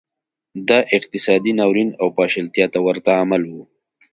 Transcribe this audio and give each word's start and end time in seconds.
دا 0.67 0.79
اقتصادي 0.97 1.51
ناورین 1.59 1.89
او 2.01 2.07
پاشلتیا 2.17 2.65
ته 2.73 2.79
ورته 2.87 3.11
عمل 3.21 3.41
و 3.51 3.55